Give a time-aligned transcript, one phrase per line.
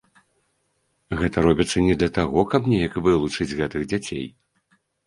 [1.19, 4.27] Гэта робіцца не для таго, каб неяк вылучыць гэтых дзяцей.